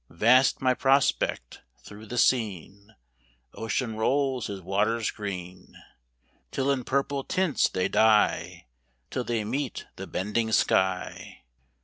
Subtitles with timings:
[0.09, 2.95] Vast my prospect—through the scene
[3.53, 5.75] Ocean rolls his waters green;
[6.49, 8.65] Till in purple tints they dye,
[9.11, 11.43] Till they meet the bending sky.